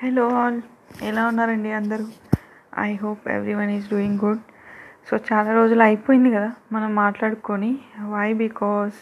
Hello 0.00 0.24
all 0.30 0.62
ఎలా 1.02 1.26
ఉన్నారండి 1.26 1.72
అందరూ? 1.72 2.06
I 2.78 2.94
hope 2.94 3.28
everyone 3.54 3.70
is 3.70 3.90
doing 3.90 4.18
good 4.18 4.40
so 5.08 5.16
చాలా 5.16 5.54
రోజులు 5.54 5.82
అయిపోయింది 5.82 6.30
కదా 6.30 6.50
మనం 6.72 6.94
మాట్లాడుకొని. 6.94 7.78
వై 8.02 8.32
బికాస్ 8.32 8.98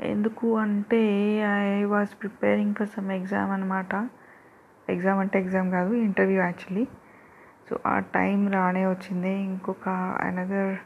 ఎందుకు 0.00 0.56
అంటే 0.56 1.00
I 1.78 1.82
was 1.84 2.08
preparing 2.20 2.74
for 2.74 2.88
some 2.88 3.10
exam 3.10 3.50
అనమాట 3.50 4.08
ఎగ్జామ్ 4.88 5.18
అంటే 5.18 5.38
ఎగ్జామ్ 5.38 5.70
కాదు 5.70 5.94
ఇంటర్వ్యూ 5.94 6.40
యాక్చువల్లీ 6.42 6.86
సో 7.70 7.78
ఆ 7.86 7.98
టైం 7.98 8.52
రానే 8.52 8.86
వచ్చింది. 8.86 9.34
ఇంకొక 9.42 9.88
అనదర్ 10.20 10.76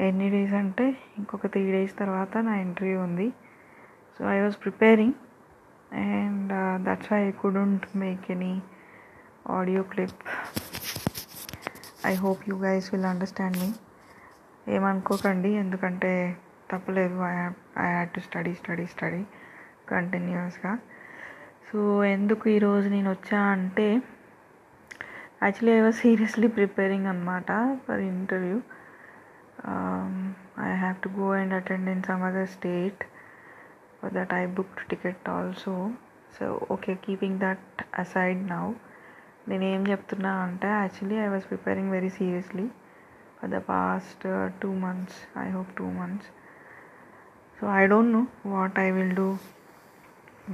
ఎన్ని 0.00 0.30
డేస్ 0.30 0.54
అంటే 0.54 0.96
ఇంకొక 1.18 1.46
త్రీ 1.46 1.72
డేస్ 1.72 1.98
తర్వాత 1.98 2.36
నా 2.38 2.54
ఇంటర్వ్యూ 2.56 3.00
ఉంది. 3.00 3.28
So 4.16 4.30
I 4.30 4.40
was 4.40 4.56
preparing 4.62 5.14
and 5.92 6.52
that's 6.84 7.12
why 7.12 7.28
I 7.28 7.30
couldn't 7.30 7.96
make 7.96 8.30
any 8.30 8.62
audio 9.50 9.82
clip 9.82 10.22
I 12.06 12.14
hope 12.14 12.48
you 12.48 12.56
guys 12.56 12.94
will 12.94 13.04
understand 13.04 13.56
మీ 13.56 13.70
ఏమనుకోకండి 14.72 15.48
ఎందుకంటే 15.54 16.36
తప్పలేదు. 16.72 17.16
I 17.22 17.34
I 17.78 17.88
had 17.92 18.10
to 18.10 18.20
study 18.20 18.54
study 18.54 18.86
study 18.86 19.22
కంటిన్యూస్గా 19.88 20.78
సో 21.70 22.04
ఎందుకు 22.04 22.48
ఈరోజు 22.48 22.88
నేను 22.88 23.10
వచ్చా 23.10 23.40
అంటే 23.40 23.88
actually 25.42 25.78
I 25.78 25.80
was 25.80 25.94
seriously 25.94 26.48
preparing 26.48 27.06
అనమాట 27.06 27.50
for 27.86 28.00
interview 28.00 28.58
I 30.64 30.72
have 30.76 30.96
to 31.02 31.08
go 31.08 31.32
and 31.32 31.54
attend 31.54 31.90
in 31.90 32.02
some 32.02 32.22
other 32.22 32.48
state 32.48 33.02
for 34.02 34.14
that 34.14 34.32
I 34.34 34.44
booked 34.56 34.82
ticket 34.92 35.28
also. 35.34 35.74
So 36.36 36.44
okay 36.74 36.92
keeping 37.04 37.40
that 37.40 37.64
aside 38.02 38.40
now 38.52 38.66
నేను 39.48 39.64
ఏం 39.64 39.82
చెప్తున్నా 39.90 40.30
అంటే 40.44 40.68
actually 40.82 41.16
I 41.24 41.26
was 41.28 41.44
preparing 41.50 41.90
very 41.90 42.10
seriously 42.18 42.64
for 43.38 43.50
the 43.50 43.58
past 43.68 44.24
two 44.62 44.70
months 44.84 45.18
I 45.42 45.46
hope 45.50 45.72
two 45.80 45.86
months 45.98 46.28
so 47.58 47.66
I 47.72 47.82
don't 47.86 48.12
know 48.16 48.22
what 48.54 48.78
I 48.78 48.88
will 48.90 49.14
do 49.20 49.28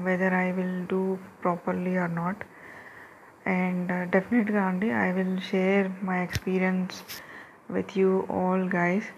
whether 0.07 0.37
I 0.45 0.49
will 0.59 0.81
do 0.93 1.01
properly 1.43 1.95
or 2.05 2.15
not 2.15 2.43
and 3.57 3.93
డెఫినెట్గా 4.17 4.65
అండి 4.71 4.91
I 5.05 5.09
will 5.13 5.39
share 5.51 5.89
my 6.11 6.19
experience 6.23 6.97
with 7.77 7.95
you 8.01 8.11
all 8.41 8.67
guys 8.77 9.09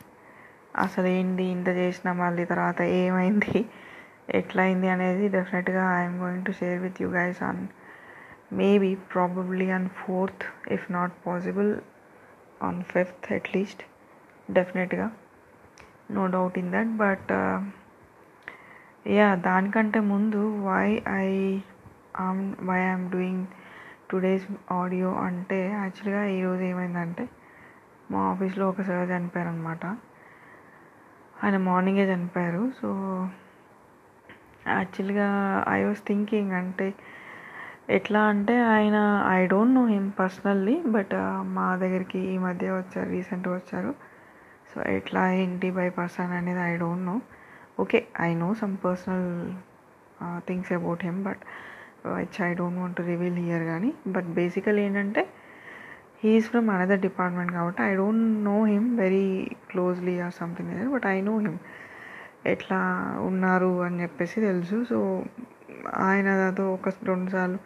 అసలు 0.78 1.10
ఏంటి 1.18 1.46
ఇంత 1.56 1.68
చేసిన 1.80 2.12
మళ్ళీ 2.22 2.44
తర్వాత 2.44 2.80
ఏమైంది? 3.00 3.60
ఎట్లయింది 4.30 4.88
అనేది 4.88 5.26
డెఫినెట్గా 5.28 5.84
I'm 5.96 6.18
going 6.18 6.44
to 6.44 6.52
share 6.52 6.78
with 6.82 6.98
you 7.02 7.08
guys 7.10 7.40
on 7.42 7.60
maybe 8.52 8.90
probably 9.12 9.66
on 9.70 9.88
fourth 10.00 10.44
if 10.72 10.86
not 10.90 11.14
possible 11.26 11.70
on 12.60 12.80
fifth 12.84 13.26
at least 13.32 13.82
డెఫినెట్గా 14.48 15.06
no 16.10 16.22
doubt 16.26 16.56
in 16.58 16.70
that 16.72 16.92
but 16.96 17.30
yeah 19.10 19.28
దానికంటే 19.44 20.00
ముందు 20.10 20.40
why 20.66 20.86
I 21.18 21.28
am 22.18 22.40
why 22.68 22.78
I'm 22.80 23.06
doing 23.10 23.44
today's 24.10 24.46
audio 24.72 25.10
అంటే 25.26 25.60
యాక్చువల్గా 25.74 26.22
ఈరోజు 26.34 26.62
ఏమైందంటే 26.62 27.24
మా 28.10 28.20
ఆఫీస్లో 28.30 28.64
ఒక 28.68 28.82
సార్ 28.82 29.04
చనిపోయారు 29.10 29.50
అనమాట 29.50 29.84
ఆయన 31.42 31.56
మార్నింగే 31.66 32.04
చనిపోయారు 32.04 32.62
సో 32.80 32.88
యాక్చువల్గా 34.78 35.28
ఐ 35.76 35.80
వాజ్ 35.84 36.02
థింకింగ్ 36.08 36.52
అంటే 36.60 36.88
ఎట్లా 37.96 38.20
అంటే 38.32 38.54
ఆయన 38.74 38.96
I 39.36 39.40
don't 39.52 39.74
know 39.74 39.84
him 39.94 40.08
personally 40.18 40.76
but 40.96 41.14
మా 41.56 41.66
దగ్గరికి 41.82 42.20
ఈ 42.34 42.36
మధ్య 42.38 42.66
వచ్చారు 42.72 43.08
రీసెంట్గా 43.16 43.54
వచ్చారు. 43.54 43.92
సో 44.70 44.78
ఎట్లా 44.98 45.22
ఏంటి 45.42 45.68
బై 45.78 45.88
పర్సన్ 45.98 46.32
అనేది 46.32 46.62
I 46.70 46.74
don't 46.76 47.06
know 47.10 47.16
okay 47.82 47.98
I 48.20 48.30
know 48.34 48.48
some 48.60 48.74
personal 48.84 49.28
things 50.48 50.72
about 50.78 51.02
him 51.08 51.20
but 51.28 51.42
which 52.16 52.38
I 52.48 52.50
don't 52.54 52.78
want 52.82 52.96
to 52.96 53.04
reveal 53.12 53.38
here 53.44 53.64
కానీ 53.72 53.90
బట్ 54.14 54.28
బేసికలీ 54.38 54.82
ఏంటంటే 54.88 55.22
హీఈస్ 56.22 56.48
ఫ్రమ్ 56.52 56.68
అనదర్ 56.74 57.02
డిపార్ట్మెంట్ 57.06 57.52
కాబట్టి 57.58 57.80
I 57.82 57.92
don't 57.94 58.24
know 58.48 58.56
him 58.72 58.88
very 58.98 59.26
closely 59.70 60.14
or 60.26 60.34
something 60.40 60.72
but 60.94 61.06
I 61.14 61.18
know 61.28 61.34
him 61.38 61.58
ఎట్లా 62.46 62.78
ఉన్నారు 63.20 63.82
అని 63.82 64.02
చెప్పేసి 64.02 64.40
తెలుసు. 64.40 64.84
So 64.84 65.24
ఆయనతో 65.94 66.72
ఒక 66.72 66.88
రెండు 66.88 67.30
సార్లు 67.30 67.58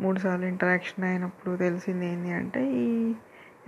మూడు 0.00 0.18
సార్లు 0.18 0.46
ఇంటరాక్షన్ 0.46 1.04
అయినప్పుడు 1.04 1.56
తెలిసింది 1.56 2.06
ఏంటి 2.06 2.32
అంటే 2.32 2.60
ఈ 2.72 3.14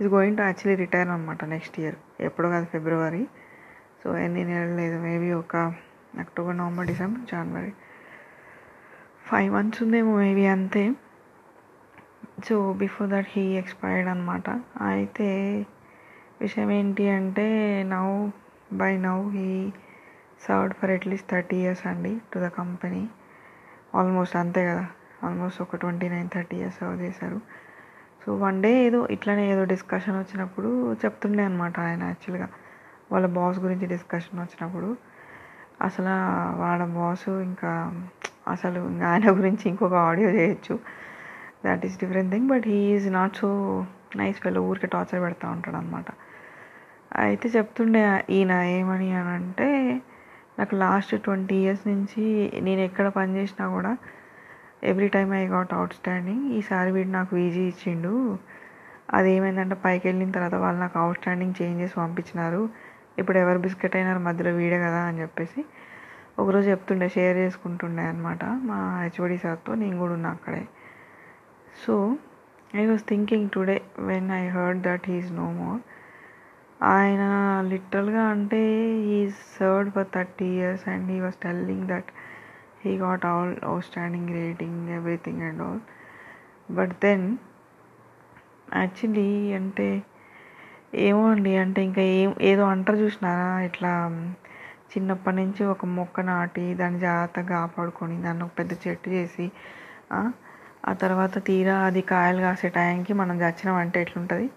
is 0.01 0.09
going 0.09 0.37
to 0.37 0.41
actually 0.41 0.75
retire 0.83 1.09
అనమాట 1.09 1.45
నెక్స్ట్ 1.45 1.79
ఇయర్ 1.79 1.95
ఎప్పుడో 2.21 2.49
కాదు 2.49 2.65
ఫిబ్రవరి 2.65 3.27
సో 4.03 4.17
ఎన్ని 4.17 4.43
నెలలు 4.43 4.75
లేదు 4.75 4.99
మేబీ 4.99 5.31
ఒక 5.31 5.55
అక్టోబర్ 6.19 6.57
నవంబర్ 6.57 6.87
డిసెంబర్ 6.87 7.21
జనవరి 7.31 7.71
ఫైవ్ 9.31 9.53
మంత్స్ 9.53 9.83
ఉందేమో 9.83 10.17
మేబీ 10.17 10.45
అంతే. 10.45 10.91
So 12.47 12.73
before 12.73 13.09
that 13.09 13.27
he 13.29 13.41
expired 13.41 14.09
అనమాట 14.09 14.49
అయితే 14.81 15.29
విషయం 16.41 16.71
ఏంటి 16.71 17.09
అంటే 17.09 17.83
now 17.83 18.29
by 18.73 18.97
now 18.97 19.29
he 19.29 19.71
served 20.47 20.73
for 20.73 20.91
at least 20.91 21.29
thirty 21.31 21.57
years 21.57 21.87
అండి 21.87 22.21
టు 22.33 22.39
ద 22.39 22.47
కంపెనీ. 22.47 23.09
ఆల్మోస్ట్ 23.95 24.35
అంతే 24.35 24.65
కదా. 24.65 24.87
ఆల్మోస్ట్ 25.23 25.61
ఒక 25.61 25.75
twenty 25.75 26.09
nine 26.09 26.29
thirty 26.29 26.57
years 26.57 26.77
serve 26.77 27.01
చేశారు. 27.01 27.41
సో 28.25 28.35
వన్ 28.35 28.63
డే 28.63 28.85
ఏదో 28.85 29.07
ఇట్లనే 29.07 29.51
ఏదో 29.51 29.63
డిస్కషన్ 29.65 30.19
వచ్చినప్పుడు 30.19 30.93
చెప్తుండే 30.93 31.43
అనమాట 31.43 31.79
ఆయన 31.79 32.03
యాక్చువల్గా. 32.03 32.49
వాళ్ళ 33.11 33.27
బాస్ 33.27 33.59
గురించి 33.59 33.85
డిస్కషన్ 33.85 34.39
వచ్చినప్పుడు. 34.39 34.97
అసలు 35.81 36.05
వాళ్ళ 36.59 36.85
బాస్ 36.85 37.29
ఇంకా 37.29 38.01
అసలు 38.47 39.03
ఆయన 39.05 39.31
గురించి 39.31 39.69
ఇంకొక 39.69 39.93
ఆడియో 39.93 40.29
చేయొచ్చు. 40.29 40.79
That 41.65 41.85
is 41.85 41.99
different 41.99 42.31
thing 42.31 42.47
but 42.47 42.63
he 42.65 42.73
is 42.73 43.13
not 43.13 43.35
so 43.35 43.85
nice 44.15 44.37
fellow 44.37 44.61
ఊరికే 44.61 44.87
టార్చర్ 44.87 45.21
పెడతా 45.21 45.49
ఉంటాడు 45.49 45.75
అనమాట 45.75 46.05
అయితే 47.15 47.49
చెప్తుండే 47.49 48.23
ఈయన 48.29 48.51
ఏమని 48.51 49.11
అని 49.13 49.29
అంటే 49.29 50.01
నాకు 50.57 50.73
లాస్ట్ 50.75 51.13
ట్వంటీ 51.25 51.57
ఇయర్స్ 51.63 51.85
నుంచి 51.91 52.23
నేను 52.67 52.81
ఎక్కడ 52.89 53.07
పని 53.17 53.31
చేసినా 53.39 53.65
కూడా 53.75 53.91
every 54.89 55.07
time 55.15 55.31
I 55.39 55.43
got 55.53 55.73
outstanding 55.99 56.45
ఈసారి 56.59 56.89
వీడు 56.95 57.11
నాకు 57.19 57.33
ఈజీ 57.45 57.63
ఇచ్చిండు. 57.71 58.13
అదేమైందంటే 59.13 59.75
పైకి 59.85 60.03
వెళ్ళిన 60.09 60.31
తర్వాత 60.37 60.55
వాళ్ళు 60.63 60.79
నాకు 60.79 60.97
అవుట్ 60.99 61.19
స్టాండింగ్ 61.21 61.55
చేంజెస్ 61.61 61.95
పంపించినారు. 62.01 62.61
ఇప్పుడు 63.19 63.37
ఎవరు 63.37 63.59
బిస్కెట్ 63.65 63.95
అయినారు 63.95 64.19
మధ్యలో 64.19 64.51
వీడే 64.59 64.77
కదా 64.85 65.01
అని 65.09 65.19
చెప్పేసి 65.21 65.61
ఒకరోజు 66.39 66.65
చెప్తుండే 66.69 67.07
షేర్ 67.15 67.37
చేసుకుంటుండే 67.37 68.03
అనమాట 68.11 68.43
మా 68.69 68.77
హెచ్ఓడి 69.03 69.37
సార్తో 69.37 69.71
నేను 69.75 69.95
కూడా 69.99 70.13
ఉన్నా 70.13 70.29
అక్కడే. 70.29 70.63
So 71.83 71.95
I 72.75 72.85
was 72.85 73.03
thinking 73.03 73.49
today 73.49 73.77
when 74.09 74.29
I 74.41 74.43
heard 74.47 74.81
that 74.87 75.05
he's 75.11 75.31
no 75.31 75.47
more 75.51 75.81
ఆయన 76.81 77.23
లిటరల్గా 77.71 78.23
అంటే 78.33 78.59
he 79.07 79.17
served 79.51 79.91
for 79.95 80.07
thirty 80.13 80.47
years 80.55 80.85
and 80.89 81.09
he 81.11 81.17
was 81.21 81.37
telling 81.43 81.87
that 81.91 82.09
he 82.83 82.93
got 82.97 83.25
all 83.31 83.53
outstanding 83.89 84.31
rating 84.37 84.89
everything 84.97 85.43
and 85.49 85.61
all 85.61 85.81
but 86.69 86.93
then 87.03 87.25
actually 88.75 89.29
అంటే 89.59 89.89
ఏమో 91.01 91.23
అండి 91.31 91.51
అంటే 91.63 91.81
ఇంకా 91.87 92.03
ఏం 92.17 92.31
ఏదో 92.49 92.63
అంటారు 92.73 92.97
చూసినారా? 93.03 93.49
ఇట్లా 93.69 93.91
చిన్నప్పటి 94.93 95.37
నుంచి 95.39 95.61
ఒక 95.73 95.85
మొక్క 95.97 96.21
నాటి 96.29 96.65
దాన్ని 96.79 96.99
జాగ్రత్తగా 97.03 97.47
కాపాడుకొని 97.55 98.15
దాన్ని 98.25 98.43
ఒక 98.43 98.53
పెద్ద 98.59 98.73
చెట్టు 98.83 99.09
చేసి 99.15 99.45
ఆ 100.83 100.93
తర్వాత 101.01 101.33
తీరా 101.47 101.75
అది 101.87 102.01
కాయలు 102.11 102.41
కాసే 102.45 102.69
టైంకి 102.77 103.13
మనం 103.21 103.35
చచ్చినామంటే 103.43 103.97
ఎట్లుంటుంది? 104.03 104.47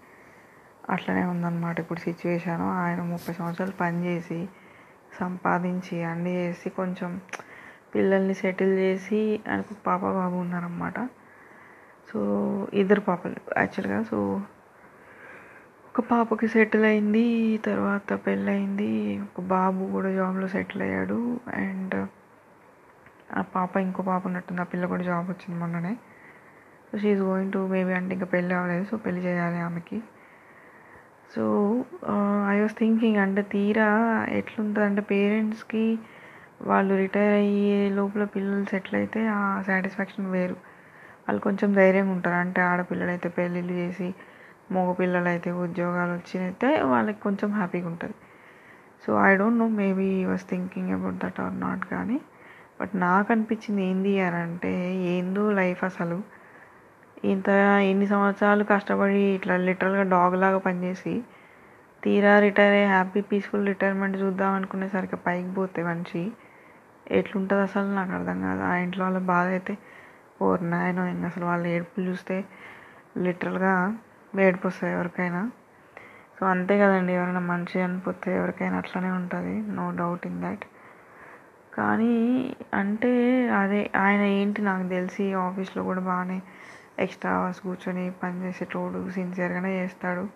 అట్లనే 0.91 1.25
ఉందన్నమాట 1.25 1.81
ఇప్పుడు 1.81 2.01
సిచ్యువేషన్ 2.01 2.63
ఆయన 2.63 3.03
ముప్పై 3.03 3.35
సంవత్సరాలు 3.35 3.73
పనిచేసి 3.73 4.49
సంపాదించి 5.21 6.05
అన్ని 6.05 6.35
చేసి 6.35 6.71
కొంచెం 6.71 7.21
పిల్లల్ని 7.95 8.35
సెటిల్ 8.35 8.79
చేసి 8.79 9.41
ఆయనకు 9.49 9.75
పాప 9.87 10.01
బాబు 10.01 10.35
ఉన్నారన్నమాట. 10.35 11.09
సో 12.13 12.21
ఇద్దరు 12.75 13.01
పాపలు 13.01 13.35
యాక్చువల్గా 13.59 14.03
సో 14.03 14.41
ఒక 15.87 16.01
పాపకి 16.01 16.49
సెటిల్ 16.49 16.85
అయింది 16.85 17.61
తర్వాత 17.67 18.27
పెళ్ళయింది 18.27 19.19
ఒక 19.19 19.41
బాబు 19.41 19.85
కూడా 19.85 20.13
జాబ్లో 20.13 20.49
సెటిల్ 20.49 20.83
అయ్యాడు 20.83 21.41
అండ్ 21.55 22.07
ఆ 23.37 23.43
పాప 23.43 23.77
ఇంకో 23.77 24.03
పాప 24.03 24.27
ఉన్నట్టుంది 24.27 24.61
ఆ 24.61 24.65
పిల్ల 24.65 24.87
కూడా 24.87 25.03
జాబ్ 25.03 25.31
వచ్చింది 25.31 25.61
మొన్ననే. 25.61 25.97
So 26.93 26.99
she's 26.99 27.21
going 27.21 27.53
to 27.53 27.67
maybe 27.67 27.93
అంటే 27.93 28.15
ఇంకా 28.15 28.27
పెళ్ళి 28.27 28.55
అవ్వలేదు 28.55 28.85
సో 28.85 28.97
పెళ్ళి 28.97 29.21
చేయాలి 29.21 29.57
ఆమెకి. 29.57 30.03
సో 31.35 31.45
ఐ 32.53 32.57
వాస్ 32.61 32.77
థింకింగ్ 32.81 33.19
అంటే 33.25 33.43
తీరా 33.55 33.89
ఎట్లుంటుంది 34.39 34.87
అంటే 34.89 35.03
పేరెంట్స్కి 35.13 35.85
వాళ్ళు 36.63 36.93
రిటైర్ 37.03 37.35
అయ్యే 37.41 37.79
లోపల 37.99 38.25
పిల్లలు 38.35 38.67
సెటిల్ 38.73 38.97
అయితే 39.01 39.21
ఆ 39.37 39.41
సాటిస్ఫాక్షన్ 39.69 40.29
వేరు. 40.35 40.57
వాళ్ళు 41.27 41.41
కొంచెం 41.41 41.71
ధైర్యంగా 41.81 42.13
ఉంటారు. 42.17 42.39
అంటే 42.45 42.61
ఆడపిల్లలు 42.71 43.11
అయితే 43.11 43.29
పెళ్ళిళ్ళు 43.39 43.75
చేసి 43.81 44.09
మగపిల్లలు 44.73 45.29
అయితే 45.35 45.51
ఉద్యోగాలు 45.65 46.13
వచ్చినైతే 46.19 46.69
వాళ్ళకి 46.93 47.21
కొంచెం 47.21 47.49
హ్యాపీగా 47.59 47.89
ఉంటుంది. 47.93 48.17
So 49.03 49.11
I 49.29 49.33
don't 49.41 49.61
know 49.63 49.69
maybe 49.83 50.09
was 50.31 50.47
thinking 50.53 50.93
about 50.99 51.19
that 51.25 51.41
or 51.45 51.57
not 51.65 51.85
కానీ 51.95 52.19
బట్ 52.81 52.95
నాకు 53.07 53.29
అనిపించింది 53.35 53.83
ఏంది 53.91 54.15
అని 54.27 54.39
అంటే 54.47 54.73
ఏందో 55.15 55.45
లైఫ్ 55.61 55.83
అసలు. 55.91 56.19
ఇంత 57.25 57.49
ఎన్ని 57.91 58.07
సంవత్సరాలు 58.07 58.65
కష్టపడి 58.71 59.21
ఇట్లా 59.37 59.55
లిటరల్గా 59.69 60.05
డాగ్ 60.15 60.37
లాగా 60.43 60.59
పనిచేసి 60.67 61.15
తీరా 62.03 62.33
రిటైర్ 62.45 62.75
అయ్యి 62.79 62.89
హ్యాపీ 62.89 63.21
పీస్ఫుల్ 63.29 63.69
రిటైర్మెంట్ 63.71 64.17
చూద్దాం 64.23 64.53
అనుకునేసరికి 64.59 65.19
పైకి 65.27 65.51
పోతే 65.59 65.83
మనిషి 65.83 66.23
ఎట్లుంటుంది 67.19 67.63
అసలు 67.63 67.89
నాకు 67.99 68.13
అర్థం 68.19 68.39
కాదు. 68.47 68.63
ఆ 68.71 68.73
ఇంట్లో 68.85 69.03
వాళ్ళ 69.07 69.21
బాధ 69.33 69.47
అయితే 69.57 69.75
ఓర్ 70.43 70.63
నాయనో 70.73 71.03
ఇంకా 71.13 71.27
అసలు 71.33 71.45
వాళ్ళ 71.51 71.65
ఏడుపులు 71.75 72.05
చూస్తే 72.11 72.37
లిటరల్గా 73.27 73.73
ఏడుపు 74.33 74.67
వస్తుంది 74.71 74.93
ఎవరికైనా. 74.97 75.43
సో 76.39 76.43
అంతే 76.53 76.75
కదండి 76.83 77.13
ఎవరైనా 77.19 77.43
మంచి 77.53 77.77
అనిపోతే 77.87 78.31
ఎవరికైనా 78.41 78.77
అట్లనే 78.83 79.11
ఉంటుంది. 79.21 79.55
నో 79.77 79.85
డౌట్ 80.01 80.25
ఇన్ 80.31 80.41
దాట్ 80.45 80.65
కానీ 81.73 82.13
అంటే 82.81 83.13
అదే 83.61 83.81
ఆయన 84.05 84.23
ఏంటి 84.39 84.61
నాకు 84.69 84.85
తెలిసి 84.89 85.25
ఆఫీస్లో 85.47 85.83
కూడా 85.83 86.03
బాగానే 86.11 86.39
ఎక్స్ట్రా 86.99 87.33
అవర్స్ 87.33 87.61
కూర్చొని 87.61 88.11
పని 88.23 88.43
చేసేటోడు 88.43 89.11
సిన్సియర్గానే 89.11 89.83
చేస్తాడు. 89.83 90.29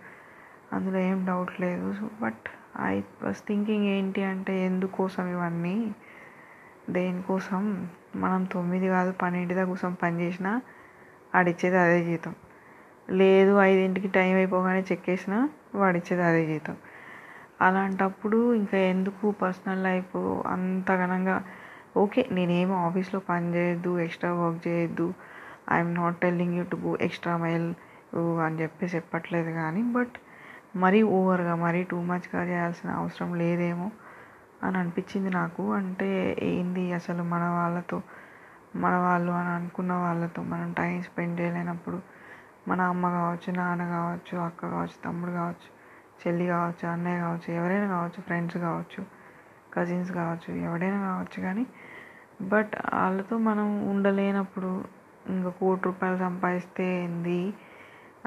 అందులో 0.72 0.98
ఏం 0.98 1.26
డౌట్ 1.26 1.60
లేదు. 1.60 1.94
So 1.94 2.10
but 2.22 2.48
I 2.80 3.00
was 3.22 3.46
thinking 3.48 3.84
ఏంటి 3.84 4.22
అంటే 4.22 4.66
ఎందుకోసం 4.66 5.30
ఇవన్నీ? 5.30 5.94
దేనికోసం? 6.90 7.88
మనం 8.16 8.44
తొమ్మిది 8.44 8.86
కాదు 8.86 9.12
పన్నెండుదా 9.12 9.64
కోసం 9.64 9.92
పని 10.02 10.20
చేసినా 10.20 10.60
ఆడిచ్చేది 11.34 11.78
అదే 11.78 12.04
జీతం. 12.04 12.34
లేదు 13.10 13.58
ఐదింటికి 13.60 14.08
టైం 14.08 14.36
అయిపోగానే 14.36 14.84
చెక్ 14.92 15.10
చేసినా 15.10 15.48
వాడిచ్చేది 15.74 16.22
అదే 16.22 16.46
జీతం. 16.46 16.76
అలాంటప్పుడు 17.60 18.54
ఇంకా 18.54 18.78
ఎందుకు 18.78 19.30
పర్సనల్ 19.30 19.84
లైఫ్ 19.84 20.16
అంత 20.46 20.96
ఘనంగా? 20.96 21.44
ఓకే 21.96 22.26
నేనేమి 22.30 22.72
ఆఫీస్లో 22.72 23.20
పని 23.20 23.54
చేయొద్దు 23.54 23.98
ఎక్స్ట్రా 23.98 24.32
వర్క్ 24.32 24.68
చేయొద్దు 24.68 25.14
I'm 25.68 25.92
not 25.94 26.16
telling 26.20 26.54
you 26.58 26.64
to 26.70 26.76
go 26.82 26.92
extra 27.06 27.34
mile 27.42 27.68
అని 28.46 28.58
చెప్పేసి 28.62 28.94
చెప్పట్లేదు 28.96 29.50
కానీ 29.58 29.82
బట్ 29.96 30.16
మరీ 30.76 31.00
ఓవర్గా 31.12 31.54
మరీ 31.64 31.80
టూ 31.90 31.98
మచ్గా 32.10 32.42
చేయాల్సిన 32.50 32.90
అవసరం 33.00 33.30
లేదేమో 33.40 33.88
అని 34.62 34.76
అనిపించింది 34.78 35.30
నాకు. 35.38 35.64
అంటే 35.78 36.08
ఏంది 36.50 36.84
అసలు 36.98 37.22
మన 37.32 37.44
వాళ్ళతో 37.56 37.98
మన 38.76 38.94
వాళ్ళు 39.04 39.32
అని 39.32 39.50
అనుకున్న 39.50 39.92
వాళ్ళతో 40.02 40.40
మనం 40.50 40.68
టైం 40.72 40.96
స్పెండ్ 41.06 41.36
చేయలేనప్పుడు 41.40 41.98
మన 42.68 42.80
అమ్మ 42.92 43.06
కావచ్చు 43.16 43.50
నాన్న 43.58 43.82
కావచ్చు 43.94 44.34
అక్క 44.46 44.60
కావచ్చు 44.72 44.96
తమ్ముడు 45.04 45.32
కావచ్చు 45.32 45.68
చెల్లి 46.20 46.46
కావచ్చు 46.46 46.84
అన్నయ్య 46.92 47.18
కావచ్చు 47.24 47.48
ఎవరైనా 47.58 47.88
కావచ్చు 47.94 48.20
ఫ్రెండ్స్ 48.22 48.58
కావచ్చు 48.64 49.02
కజిన్స్ 49.74 50.10
కావచ్చు 50.12 50.50
ఎవడైనా 50.66 50.98
కావచ్చు 51.08 51.38
కానీ 51.42 51.64
బట్ 52.52 52.74
వాళ్ళతో 52.94 53.36
మనం 53.48 53.66
ఉండలేనప్పుడు 53.92 54.70
ఇంకా 55.28 55.50
కోటి 55.58 55.82
రూపాయలు 55.82 56.18
సంపాదిస్తే 56.18 56.84
ఏంది? 57.04 57.38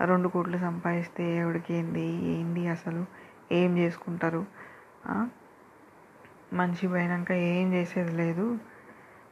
రెండు 0.05 0.27
కోట్లు 0.27 0.57
సంపాదిస్తే 0.57 1.37
ఎవడికి 1.37 1.73
ఏంది? 1.73 2.05
ఏంది 2.33 2.67
అసలు? 2.67 3.01
ఏం 3.51 3.77
చేసుకుంటారు? 3.77 4.41
మనిషి 6.53 6.87
పోయినాక 6.87 7.31
ఏం 7.51 7.73
చేసేది 7.73 8.13
లేదు. 8.13 8.45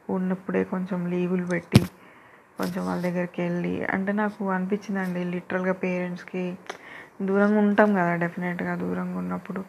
ఉన్నప్పుడే 0.08 0.64
కొంచెం 0.64 1.00
లీవులు 1.06 1.46
పెట్టి 1.46 1.80
కొంచెం 2.58 2.86
వాళ్ళ 2.86 3.02
దగ్గరికి 3.02 3.42
వెళ్ళి 3.42 3.84
అంటే 3.86 4.12
నాకు 4.12 4.50
అనిపించిందండి 4.50 5.24
లిటరల్గా 5.34 5.74
పేరెంట్స్కి 5.82 6.44
దూరంగా 7.22 7.58
ఉంటాం 7.60 7.90
కదా 7.94 8.14
డెఫినెట్గా 8.16 8.74
దూరంగా 8.76 9.18
ఉన్నప్పుడు. 9.18 9.62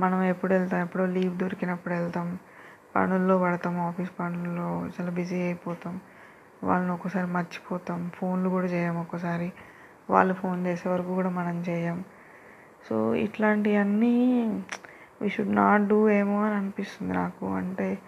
మనం 0.00 0.22
ఎప్పుడు 0.24 0.52
వెళ్తాం? 0.54 0.80
ఎప్పుడో 0.80 1.06
లీవ్ 1.08 1.34
దొరికినప్పుడు 1.38 1.94
వెళ్తాం. 1.94 2.28
పనుల్లో 2.94 3.38
పడతాం 3.38 3.76
ఆఫీస్ 3.80 4.12
పనుల్లో 4.18 4.66
చాలా 4.94 5.10
బిజీ 5.10 5.38
అయిపోతాం. 5.40 5.94
వాళ్ళని 6.64 6.92
ఒక్కోసారి 6.92 7.26
మర్చిపోతాం. 7.26 8.10
ఫోన్లు 8.14 8.48
కూడా 8.48 8.66
చేయం 8.66 9.00
ఒక్కోసారి 9.00 9.52
వాళ్ళు 10.10 10.34
ఫోన్ 10.34 10.66
చేసే 10.66 10.88
వరకు 10.88 11.14
కూడా 11.14 11.30
మనం 11.30 11.64
చేయం. 11.68 12.04
సో 12.90 13.14
ఇట్లాంటివన్నీ 13.14 14.46
వీ 15.22 15.28
షుడ్ 15.28 15.56
నాట్ 15.56 15.82
డూ 15.82 16.10
ఏమో 16.10 16.44
అని 16.44 16.54
అనిపిస్తుంది 16.54 17.12
నాకు. 17.12 17.46
అంటే 17.46 17.98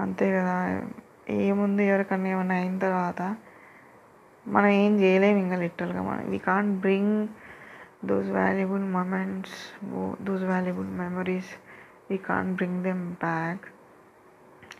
అంతే 0.00 0.32
కదా. 0.32 0.82
ఏముంది 1.30 1.84
ఎవరికన్నా 1.84 2.28
ఏమైనా 2.28 2.54
అయిన 2.54 2.78
తర్వాత 2.78 3.36
మనం 4.48 4.66
ఏం 4.66 5.00
చేయలేము 5.00 5.38
ఇంకా 5.38 5.56
లిటరల్గా 5.56 6.02
మనం. 6.02 6.30
We 6.30 6.38
can't 6.38 6.80
bring 6.80 7.28
those 8.04 8.28
valuable 8.28 8.84
moments 8.84 9.86
those 10.22 10.42
valuable 10.42 10.88
memories 10.88 11.50
we 12.10 12.16
can't 12.16 12.56
bring 12.56 12.84
them 12.84 13.10
back 13.10 13.60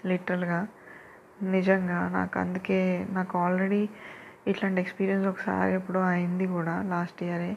లిటరల్గా 0.06 0.68
నిజంగా 1.42 2.08
నాకు 2.08 2.38
అందుకే 2.38 2.78
నాకు 3.10 3.38
ఆల్రెడీ 3.38 3.88
ఇట్లాంటి 4.46 4.80
ఎక్స్పీరియన్స్ 4.80 5.26
ఒకసారి 5.28 5.74
ఎప్పుడో 5.74 6.00
అయింది 6.00 6.46
కూడా 6.46 6.82
లాస్ట్ 6.82 7.22
ఇయరే. 7.22 7.56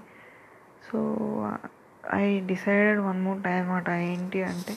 So 0.92 1.00
I 2.16 2.40
decided 2.40 3.00
one 3.00 3.22
more 3.22 3.44
time 3.44 3.62
అనమాట 3.62 3.90
ఏంటి 3.90 4.44
అంటే 4.44 4.74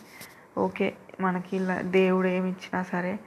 ఓకే 0.58 0.96
మనకి 1.20 1.56
ఇలా 1.56 1.80
దేవుడు 1.80 2.28
ఏమి 2.28 2.48
ఇచ్చినా 2.50 2.82
సరే 2.82 3.18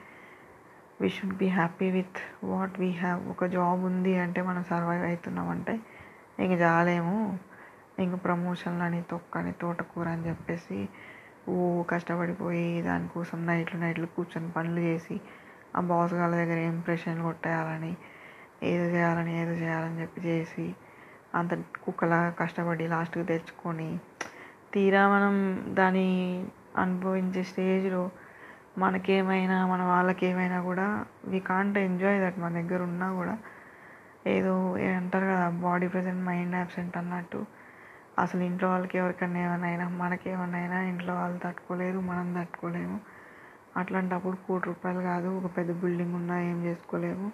we 1.01 1.09
should 1.09 1.35
be 1.38 1.47
happy 1.47 1.91
with 1.91 2.45
what 2.45 2.79
we 2.79 2.91
have 2.91 3.29
ఒక 3.29 3.45
జాబ్ 3.45 3.83
ఉంది 3.83 4.18
అంటే 4.18 4.41
మనం 4.41 4.63
సర్వైవ్ 4.63 5.06
అవుతున్నాం 5.06 5.50
అంటే 5.50 5.79
ఇంక 6.39 6.62
చాలేము. 6.62 7.18
ఇంక 8.00 8.24
ప్రమోషన్లు 8.24 8.83
అని 8.83 9.01
తొక్కని 9.01 9.51
తోటకూర 9.51 10.07
అని 10.07 10.27
చెప్పేసి 10.27 10.79
ఓ 11.50 11.83
కష్టపడిపోయి 11.83 12.81
దానికోసం 12.81 13.45
నైట్లు 13.45 13.79
నైట్లు 13.79 14.06
కూర్చొని 14.06 14.51
పనులు 14.51 14.79
చేసి 14.79 15.15
ఆ 15.74 15.81
బాస్ 15.90 16.14
గారి 16.14 16.36
దగ్గర 16.42 16.60
ఇంప్రెషన్ 16.74 17.19
కొట్టేయాలని 17.22 17.92
ఏదో 18.64 18.86
చేయాలని 18.94 19.34
ఏదో 19.42 19.54
చేయాలని 19.62 19.98
చెప్పి 20.02 20.22
చేసి 20.28 20.66
అంత 21.34 21.54
కుక్కలా 21.84 22.19
కష్టపడి 22.40 22.86
లాస్ట్కి 22.88 23.25
తెచ్చుకొని 23.31 23.90
తీరా 24.74 25.04
మనం 25.08 25.36
దాన్ని 25.78 26.08
అనుభవించే 26.78 27.44
స్టేజ్లో 27.52 28.02
మనకేమైనా 28.78 29.58
మన 29.68 29.81
వాళ్ళకి 29.92 30.24
ఏమైనా 30.25 30.58
కూడా 30.69 30.88
వీ 31.31 31.40
కాంట్ 31.50 31.78
ఎంజాయ్ 31.80 32.20
దట్ 32.24 32.38
మన 32.38 32.52
దగ్గర 32.60 32.81
ఉన్నా 32.90 33.08
కూడా 33.20 33.36
ఏదో 34.28 34.54
అంటారు 34.98 35.25
కదా 35.25 35.48
బాడీ 35.63 35.88
ప్రజెంట్ 35.94 36.24
మైండ్ 36.24 36.56
యాబ్సెంట్ 36.56 36.98
అన్నట్టు 37.01 37.39
అసలు 38.18 38.41
ఇంట్లో 38.44 38.68
వాళ్ళకి 38.70 38.96
ఎవరికైనా 38.98 39.39
ఏమైనా 39.46 39.68
అయినా 39.68 39.86
మనకేమైనా 40.01 40.58
అయినా 40.62 40.77
ఇంట్లో 40.91 41.13
వాళ్ళు 41.13 41.39
తట్టుకోలేరు 41.46 42.00
మనం 42.10 42.27
తట్టుకోలేము. 42.38 42.98
అట్లాంటప్పుడు 43.77 44.36
కోటి 44.48 44.65
రూపాయలు 44.65 45.01
కాదు. 45.01 45.27
ఒక 45.27 45.57
పెద్ద 45.57 45.72
బిల్డింగ్ 45.72 46.15
ఉన్నా 46.15 46.41
ఏం 46.41 46.65
చేసుకోలేము. 46.65 47.31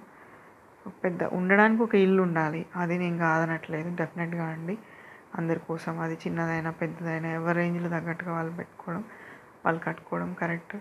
పెద్ద 1.03 1.23
ఉండడానికి 1.23 1.83
ఒక 1.83 1.95
ఇల్లు 1.95 2.21
ఉండాలి. 2.21 2.65
అది 2.75 2.97
నేను 2.97 3.17
కాదనట్లేదు. 3.17 3.95
డెఫినెట్గా 3.95 4.45
అండి. 4.45 4.77
అందరి 5.35 5.59
కోసం 5.59 6.00
అది 6.00 6.13
చిన్నదైనా 6.13 6.71
పెద్దదైనా 6.71 7.29
ఎవరి 7.29 7.57
రేంజ్లో 7.57 7.89
తగ్గట్టుగా 7.89 8.33
వాళ్ళు 8.33 8.53
పెట్టుకోవడం 8.53 9.03
వాళ్ళు 9.65 9.81
కట్టుకోవడం 9.81 10.33
కరెక్ట్. 10.33 10.77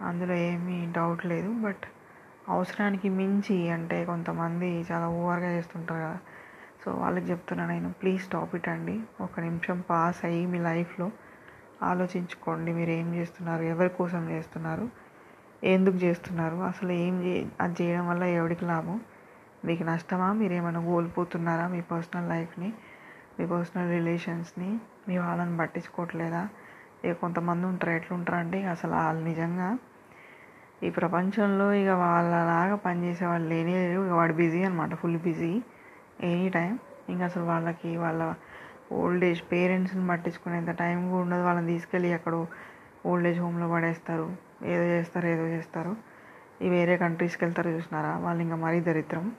అందులో 0.00 0.34
ఏమీ 0.34 0.92
డౌట్ 0.96 1.26
లేదు. 1.26 1.52
బట్ 1.52 1.84
అవసరానికి 2.48 3.08
మించి 3.08 3.70
అంటే 3.70 4.04
కొంతమంది 4.04 4.86
చాలా 4.92 5.08
ఓవర్గా 5.08 5.50
చేస్తుంటారు 5.52 6.00
కదా. 6.00 6.18
సో 6.84 6.92
వాళ్ళకి 6.92 7.26
చెప్తున్నా 7.26 7.66
నేను 7.66 7.92
ప్లీజ్ 7.92 8.22
స్టాప్ 8.22 8.54
ఇట్ 8.54 8.68
అండి. 8.68 9.00
ఒక 9.20 9.40
నిమిషం 9.40 9.82
పాస్ 9.90 10.24
అయ్యి 10.24 10.46
మీ 10.46 10.58
లైఫ్లో 10.58 11.10
ఆలోచించుకోండి. 11.82 12.72
మీరు 12.72 12.90
ఏం 12.90 13.14
చేస్తున్నారు? 13.14 13.62
ఎవరి 13.62 13.88
కోసం 13.88 14.30
చేస్తున్నారు? 14.30 14.88
ఎందుకు 15.64 15.96
చేస్తున్నారు? 15.96 16.56
అసలు 16.56 16.92
ఏం 16.92 17.22
చే 17.24 17.46
అది 17.60 17.82
చేయడం 17.82 18.08
వల్ల 18.08 18.22
ఎవరికి 18.22 18.64
లాభం? 18.64 19.00
మీకు 19.64 19.82
నష్టమా? 19.82 20.32
మీరు 20.32 20.52
ఏమైనా 20.52 20.84
కోల్పోతున్నారా 20.84 21.68
మీ 21.68 21.80
పర్సనల్ 21.80 22.28
లైఫ్ని? 22.28 22.72
మీ 23.40 23.46
పర్సనల్ 23.46 23.90
రిలేషన్స్ని? 23.90 24.78
మీ 25.08 25.18
వాళ్ళని 25.18 25.56
పట్టించుకోవట్లేదా? 25.56 26.48
ఇక 27.04 27.12
కొంతమంది 27.12 27.66
ఉంటారు 27.66 27.92
ఎట్లుంటారు 27.92 28.36
అంటే 28.36 28.64
అసలు 28.64 28.90
వాళ్ళు 28.90 29.24
నిజంగా 29.24 29.78
ఈ 30.82 30.90
ప్రపంచంలో 30.90 31.72
ఇక 31.72 31.88
వాళ్ళలాగా 31.88 32.76
పనిచేసే 32.76 33.26
వాళ్ళు 33.26 33.48
లేనే 33.48 33.88
లేరు. 33.88 34.06
ఇక 34.06 34.12
వాడు 34.12 34.32
బిజీ 34.32 34.62
అనమాట 34.64 34.94
ఫుల్ 34.94 35.18
బిజీ 35.18 35.62
ఎనీ 36.20 36.48
టైం. 36.48 36.78
ఇంకా 37.08 37.24
అసలు 37.24 37.42
వాళ్ళకి 37.42 37.96
వాళ్ళ 37.96 38.34
ఓల్డ్ 38.92 39.24
ఏజ్ 39.24 39.42
పేరెంట్స్ని 39.52 40.08
పట్టించుకునేంత 40.08 40.70
టైం 40.70 41.10
కూడా 41.10 41.22
ఉండదు. 41.22 41.42
వాళ్ళని 41.42 41.66
తీసుకెళ్ళి 41.66 42.12
అక్కడ 42.12 42.46
ఓల్డ్ 43.06 43.28
ఏజ్ 43.28 43.40
హోమ్లో 43.40 43.68
పడేస్తారు. 43.68 44.36
ఏదో 44.62 44.82
చేస్తారు 44.82 45.26
ఏదో 45.26 45.46
చేస్తారు. 45.46 45.96
ఈ 46.62 46.68
వేరే 46.68 46.96
కంట్రీస్కి 46.96 47.44
వెళ్తారు 47.44 47.70
చూసినారా? 47.70 48.18
వాళ్ళు 48.18 48.42
ఇంకా 48.42 48.56
మరీ 48.56 48.80
దరిద్రం. 48.80 49.32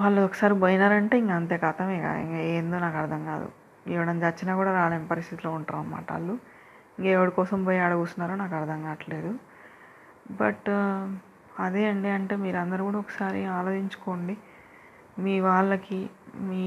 వాళ్ళు 0.00 0.20
ఒకసారి 0.20 0.54
పోయినారంటే 0.54 1.18
ఇంకా 1.18 1.34
అంతే 1.34 1.56
కథమే 1.56 1.96
ఇంకా 1.96 2.36
ఏందో 2.36 2.78
నాకు 2.78 2.96
అర్థం 2.96 3.24
కాదు. 3.24 3.48
ఎవడని 3.88 4.20
చచ్చినా 4.20 4.56
కూడా 4.56 4.72
రాలేని 4.72 5.08
పరిస్థితిలో 5.08 5.52
ఉంటారు 5.52 5.78
అన్నమాట 5.78 6.12
వాళ్ళు. 6.12 6.38
ఇంకా 6.98 7.28
కోసం 7.28 7.64
పోయి 7.64 7.78
ఆడ 7.78 7.92
కూర్చున్నారో 7.92 8.34
నాకు 8.34 8.54
అర్థం 8.54 8.82
కావట్లేదు. 8.82 9.34
బట్ 10.30 10.70
అదే 11.60 11.88
అండి 11.88 12.08
అంటే 12.08 12.36
మీరు 12.36 12.82
కూడా 12.82 12.98
ఒకసారి 12.98 13.44
ఆలోచించుకోండి. 13.44 14.36
మీ 15.18 15.40
వాళ్ళకి 15.40 16.10
మీ 16.34 16.66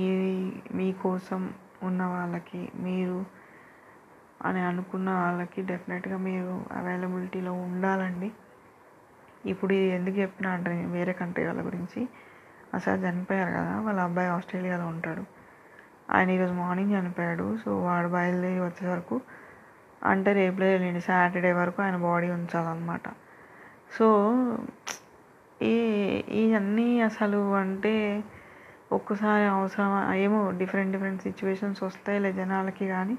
మీకోసం 0.74 1.54
ఉన్న 1.84 2.04
వాళ్ళకి 2.06 2.72
మీరు 2.76 3.26
అని 4.46 4.60
అనుకున్న 4.60 5.10
వాళ్ళకి 5.10 5.62
డెఫినెట్గా 5.62 6.18
మీరు 6.18 6.66
అవైలబిలిటీలో 6.72 7.54
ఉండాలండి. 7.54 8.32
ఇప్పుడు 9.46 9.74
ఇది 9.74 9.88
ఎందుకు 9.88 10.16
చెప్పిన 10.16 10.48
అంటే 10.48 10.70
నేను 10.70 10.92
వేరే 10.92 11.14
కంట్రీ 11.14 11.46
వాళ్ళ 11.46 11.66
గురించి. 11.66 12.08
అసలు 12.74 13.00
చనిపోయారు 13.02 13.52
కదా 13.52 13.80
వాళ్ళ 13.80 14.00
అబ్బాయి 14.00 14.28
ఆస్ట్రేలియాలో 14.28 14.88
ఉంటాడు. 14.88 15.24
ఆయన 16.12 16.30
ఈరోజు 16.30 16.54
మార్నింగ్ 16.54 16.92
చనిపోయాడు 16.92 17.58
సో 17.58 17.80
వాడు 17.80 18.08
బయలుదేరి 18.08 18.60
వచ్చే 18.60 18.88
వరకు 18.88 19.22
అంటే 20.04 20.34
రేపులే 20.34 20.72
వెళ్ళండి 20.72 21.02
సాటర్డే 21.02 21.54
వరకు 21.54 21.82
ఆయన 21.82 21.96
బాడీ 21.98 22.30
ఉంచాలన్నమాట. 22.30 23.08
సో 24.00 24.08
ఈ 25.62 25.76
ఇవన్నీ 26.30 27.02
అసలు 27.02 27.54
అంటే 27.56 28.24
ఒక్కసారి 28.92 29.46
అవసరం 29.48 30.14
ఏమో 30.14 30.52
డిఫరెంట్ 30.52 30.92
డిఫరెంట్ 30.92 31.22
సిచ్యువేషన్స్ 31.22 31.84
వస్తాయిలే 31.84 32.34
జనాలకి 32.34 32.88
కానీ 32.88 33.18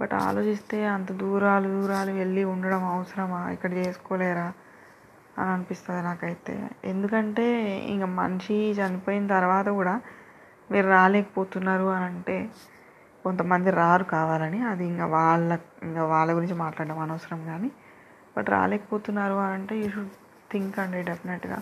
బట్ 0.00 0.14
ఆలోచిస్తే 0.14 0.86
అంత 0.86 1.12
దూరాలు 1.12 1.68
దూరాలు 1.68 2.10
వెళ్ళి 2.12 2.44
ఉండడం 2.44 2.84
అవసరమా? 2.84 3.50
ఇక్కడ 3.50 3.72
చేసుకోలేరా? 3.72 4.52
అని 5.38 5.50
అనిపిస్తుంది 5.50 6.02
నాకైతే. 6.02 6.54
ఎందుకంటే 6.84 7.46
ఇంక 7.86 8.04
మనిషి 8.04 8.72
చనిపోయిన 8.72 9.26
తర్వాత 9.26 9.68
కూడా 9.68 10.00
మీరు 10.70 10.88
రాలేకపోతున్నారు 10.88 11.84
అని 11.84 12.04
అంటే 12.04 12.36
కొంతమంది 13.24 13.70
రారు 13.70 14.04
కావాలని. 14.04 14.62
అది 14.62 14.84
ఇంకా 14.84 15.06
వాళ్ళ 15.06 15.58
ఇంకా 15.82 16.04
వాళ్ళ 16.04 16.32
గురించి 16.32 16.54
మాట్లాడడం 16.54 16.98
అనవసరం 16.98 17.44
కానీ 17.44 17.70
బట్ 18.36 18.50
రాలేకపోతున్నారు 18.50 19.34
అని 19.34 19.54
అంటే 19.54 19.76
యూ 19.76 19.90
షుడ్ 19.90 20.12
థింక్ 20.52 20.78
అండి 20.78 21.02
డెఫినెట్గా 21.02 21.58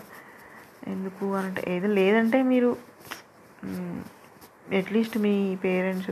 ఎందుకు 0.93 1.25
అని 1.37 1.47
అంటే 1.49 1.61
ఏది 1.73 1.89
లేదంటే 1.99 2.37
మీరు 2.51 2.69
అట్లీస్ట్ 4.79 5.17
మీ 5.25 5.33
పేరెంట్స్ 5.65 6.11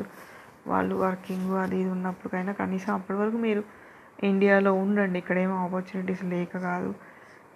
వాళ్ళు 0.72 0.96
వర్కింగ్ 0.96 1.51
అది 1.63 1.75
ఇది 1.82 1.89
ఉన్నప్పటికైనా 1.96 2.53
కనీసం 2.62 2.91
అప్పటి 2.94 3.17
వరకు 3.20 3.38
మీరు 3.48 3.63
ఇండియాలో 4.29 4.72
ఉండండి. 4.84 5.17
ఇక్కడ 5.22 5.38
ఏం 5.46 5.51
ఆపర్చునిటీస్ 5.63 6.24
లేక 6.34 6.51
కాదు 6.70 6.91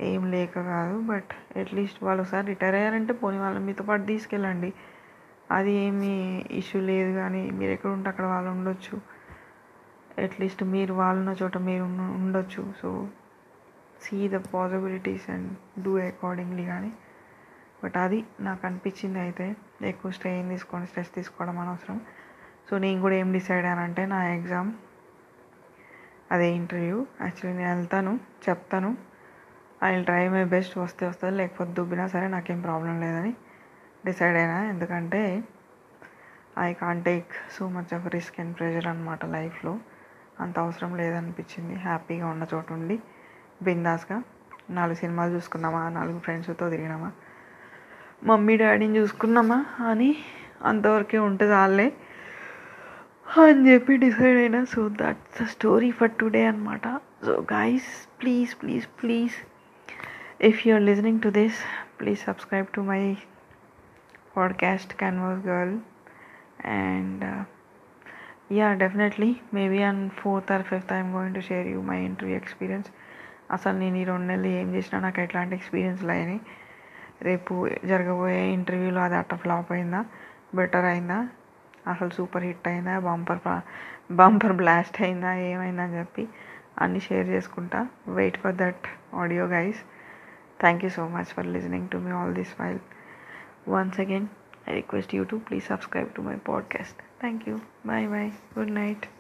ఏం 0.10 0.22
లేక 0.34 0.54
కాదు. 0.74 0.96
బట్ 1.12 1.32
అట్లీస్ట్ 1.62 2.00
వాళ్ళు 2.04 2.22
ఒకసారి 2.24 2.46
రిటైర్ 2.48 2.78
అయ్యారంటే 2.80 3.14
పోనీ 3.22 3.38
వాళ్ళని 3.44 3.64
మీతో 3.66 3.84
పాటు 3.90 4.04
తీసుకెళ్ళండి. 4.12 4.70
అది 5.58 5.72
ఏమీ 5.86 6.14
ఇష్యూ 6.62 6.80
లేదు 6.92 7.12
కానీ 7.22 7.42
మీరు 7.60 7.72
ఎక్కడ 7.76 7.92
ఉంటే 7.98 8.08
అక్కడ 8.12 8.26
వాళ్ళు 8.34 8.50
ఉండొచ్చు. 8.56 8.96
అట్లీస్ట్ 10.26 10.64
మీరు 10.76 10.94
వాళ్ళున్న 10.94 11.32
చోట 11.42 11.58
మీరు 11.70 11.84
ఉండొచ్చు. 12.22 12.64
So 12.82 12.90
see 14.04 14.18
the 14.34 14.38
possibilities 14.54 15.28
and 15.36 15.50
do 15.86 15.94
accordingly 16.10 16.66
కానీ 16.74 16.92
బట్ 17.84 17.98
అది 17.98 18.26
నాకు 18.40 18.68
అనిపించింది 18.68 19.20
అయితే 19.20 19.56
ఎక్కువ 19.82 20.12
స్ట్రెయిన్ 20.12 20.50
తీసుకొని 20.50 20.88
స్ట్రెస్ 20.88 21.16
తీసుకోవడం 21.16 21.60
అనవసరం. 21.60 22.02
సో 22.70 22.78
నేను 22.78 23.02
కూడా 23.02 23.16
ఏం 23.16 23.32
డిసైడ్ 23.32 23.66
అయ్యానంటే 23.66 24.06
నా 24.06 24.28
ఎగ్జామ్ 24.28 24.74
అదే 26.32 26.48
ఇంటర్వ్యూ 26.52 27.06
యాక్చువల్లీ 27.22 27.64
నేను 27.64 27.76
వెళ్తాను 27.76 28.20
చెప్తాను. 28.50 28.98
ఐ 29.84 30.04
ట్రై 30.04 30.30
మై 30.30 30.44
బెస్ట్ 30.46 30.78
వస్తే 30.78 31.08
వస్తుంది 31.08 31.38
లేకపోతే 31.38 31.72
దుబ్బినా 31.74 32.08
సరే 32.08 32.28
నాకేం 32.28 32.62
ప్రాబ్లం 32.62 33.02
లేదని 33.02 33.34
డిసైడ్ 34.06 34.38
అయినా. 34.38 34.66
ఎందుకంటే 34.66 35.44
I 36.60 36.74
can 36.74 37.04
take 37.04 37.28
so 37.52 37.70
much 37.70 37.94
of 37.94 38.08
risk 38.08 38.40
and 38.40 38.58
pressure 38.58 38.88
అనమాట 38.88 39.26
లైఫ్లో. 39.26 39.80
అంత 40.40 40.60
అవసరం 40.60 40.96
లేదనిపించింది. 40.96 41.76
హ్యాపీగా 41.76 42.28
ఉన్న 42.28 42.48
చోటు 42.54 42.74
ఉండి 42.74 43.00
బిందాస్గా 43.64 44.24
నాలుగు 44.70 44.96
సినిమాలు 44.96 45.32
చూసుకున్నామా 45.32 45.90
నాలుగు 45.90 46.20
ఫ్రెండ్స్తో 46.20 46.70
తిరిగినామా. 46.70 47.12
మమ్మీ 48.24 48.58
డాడీని 48.58 48.98
చూసుకున్నామా 48.98 49.66
అని 49.88 50.16
అంతవరకే 50.66 51.18
ఉంటుంది 51.18 51.54
వాళ్ళే. 51.54 51.94
అని 53.38 53.74
చెప్పి 53.74 53.98
డిసైడ్ 53.98 54.38
అయినా. 54.38 54.66
So 54.66 54.90
that's 54.90 55.42
the 55.42 55.46
story 55.46 55.92
for 55.92 56.12
today 56.12 56.46
అనమాట 56.46 56.88
so 57.26 57.46
guys 57.54 58.22
please 58.22 58.56
please 58.62 58.88
please 59.04 59.32
if 60.42 60.68
you 60.68 60.74
are 60.74 60.84
listening 60.84 61.20
to 61.20 61.30
this 61.30 61.60
please 62.00 62.20
subscribe 62.20 62.68
to 62.68 62.82
my 62.82 63.18
podcast 64.38 64.96
Canvas 64.96 65.48
Girl 65.48 65.80
and 66.66 67.46
yeah 68.54 68.74
definitely 68.74 69.36
maybe 69.54 69.82
and 69.82 70.12
fourth 70.12 70.52
or 70.52 70.64
fifth 70.64 70.94
I'm 70.94 71.14
going 71.14 71.36
to 71.36 71.40
share 71.40 71.68
you 71.68 71.82
my 71.82 72.00
interview 72.02 72.38
experience 72.38 72.88
అసలు 73.52 73.78
నేను 73.78 73.98
ఈ 73.98 74.04
రెండు 74.04 74.26
నెలలు 74.26 74.48
ఏం 74.48 74.76
చేసినా 74.76 75.02
నాకు 75.02 75.22
ఎట్లాంటి 75.22 75.56
experience 75.56 76.04
లేని. 76.04 76.40
రేపు 77.22 77.70
జరగబోయే 77.86 78.48
ఇంటర్వ్యూలో 78.48 79.02
అది 79.02 79.16
అట్ట 79.16 79.36
ఫ్లాప్ 79.36 79.72
అయిందా? 79.72 80.06
బెటర్ 80.56 80.86
అయిందా? 80.86 81.30
అసలు 81.88 82.10
సూపర్ 82.10 82.44
హిట్ 82.44 82.68
అయిందా? 82.68 83.00
బంపర్ 83.00 83.62
బంపర్ 84.12 84.54
బ్లాస్ట్ 84.54 85.02
అయిందా? 85.02 85.34
ఏమైందా 85.34 85.84
అని 85.84 86.00
చెప్పి 86.00 86.28
అన్నీ 86.78 87.00
షేర్ 87.00 87.28
చేసుకుంటా. 87.28 87.88
Wait 88.08 88.38
for 88.38 88.56
that 88.56 89.16
audio 89.16 89.46
guys 89.46 89.78
thank 90.60 90.84
you 90.84 90.90
so 90.90 91.08
much 91.08 91.26
for 91.26 91.48
listening 91.48 91.90
to 91.90 91.98
me 91.98 92.12
all 92.12 92.34
this 92.34 92.62
while 92.62 92.80
once 93.68 94.00
again 94.00 94.28
I 94.70 94.74
request 94.74 95.16
you 95.16 95.24
to 95.24 95.36
please 95.36 95.64
subscribe 95.64 96.10
to 96.10 96.22
my 96.22 96.36
podcast 96.36 96.98
thank 97.20 97.50
you 97.50 97.60
bye 97.86 98.08
bye 98.08 98.32
good 98.60 98.72
night 98.72 99.19